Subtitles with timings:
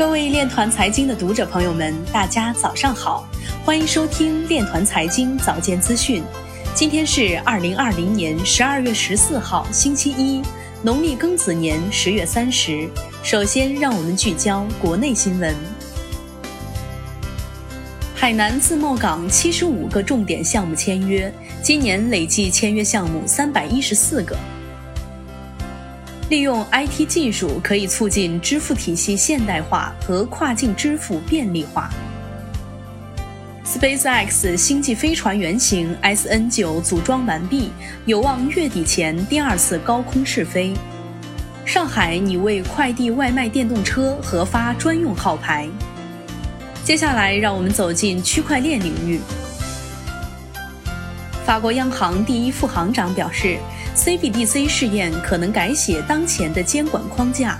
[0.00, 3.28] 各位链团财经的读者朋友们，大家早上好，
[3.66, 6.22] 欢迎收听链团财经早间资讯。
[6.74, 10.40] 今天是二零二零年十二月十四号，星期一，
[10.82, 12.88] 农历庚子年十月三十。
[13.22, 15.54] 首先，让我们聚焦国内新闻。
[18.14, 21.30] 海南自贸港七十五个重点项目签约，
[21.62, 24.34] 今年累计签约项目三百一十四个。
[26.30, 31.90] 利用 IT 技术可以促进支付体系现代化和跨境支付便利化。
[33.66, 37.70] SpaceX 星际飞船原型 SN9 组装完毕，
[38.06, 40.72] 有望月底前第二次高空试飞。
[41.66, 45.68] 上海拟为快递外卖电动车核发专用号牌。
[46.84, 49.20] 接下来，让我们走进区块链领域。
[51.50, 53.58] 法国央行第一副行长表示。
[53.96, 57.58] CBDC 试验可能改写当前的监管框架。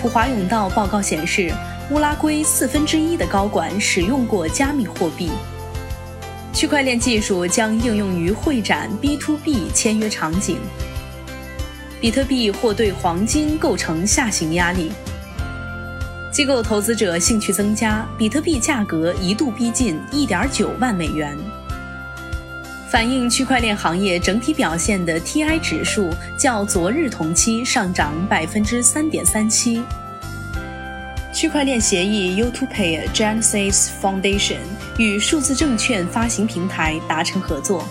[0.00, 1.54] 普华永道报告显示，
[1.92, 5.30] 乌拉圭四分之一的高管使用过加密货币。
[6.52, 10.58] 区块链技术将应用于会展 B to B 签约场景。
[12.00, 14.90] 比特币或对黄金构成下行压力。
[16.32, 21.38] 机构投资者兴趣增加，比特币价格一度逼近1.9万美元。
[22.92, 29.82] 反映区块链行业整体表现的 TI 指数较昨日同期上涨百分之三点三七。
[31.32, 34.58] 区块链协议 U2Pay Genesis Foundation
[34.98, 37.82] 与数字证券发行平台达成合作。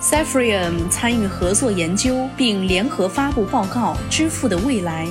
[0.00, 5.06] c e p h r i u m 参与合作研究并联合发布报告《支付的未来》。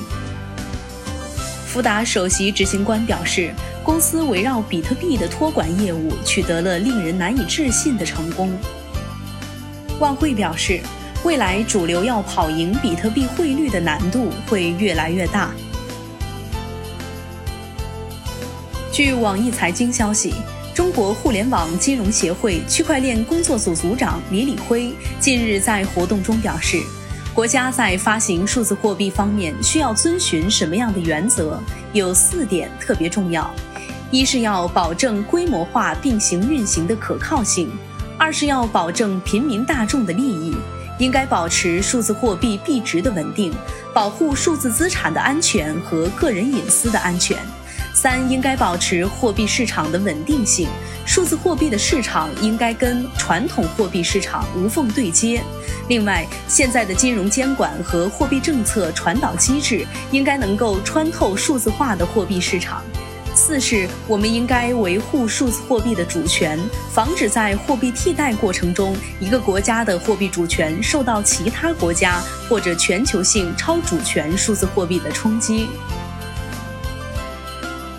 [1.69, 3.53] 福达首席执行官表示。
[3.81, 8.55] 公司围绕比特币的托管业务取得了令人难以置信的成功。
[9.99, 10.79] 万汇表示，
[11.23, 15.51] 未来主流要跑赢比特币汇率的难度会越来越大。
[18.91, 20.35] 据网易财经消息，
[20.75, 26.77] 中国互联网金融协会区块链工作组组长李李辉近日在活动中表示，
[27.33, 31.57] 国家在发行数字货币方面需要遵循什么样的原则？
[31.93, 33.49] 有四点特别重要。
[34.11, 37.69] 一是要保证规模化并行运行的可靠性，
[38.17, 40.55] 二是要保证平民大众的利益，
[40.97, 43.53] 应该保持数字货币币值的稳定，
[43.93, 47.37] 保护数字资产的安全和个人隐私的安全。
[47.93, 50.67] 三应该保持货币市场的稳定性，
[51.05, 55.43] 数字货币的市场应该跟传统货币市场无缝对接。
[55.89, 62.83] 另外，现在的金融监管和货币政策传导机制应该能够穿透数字化的货币市场。
[63.33, 66.59] 四是，我们应该维护数字货币的主权，
[66.93, 75.67] 防止在货币替代过程中，一个国家的货币主权受到其他国家或者全球性超主权数字货币的冲击。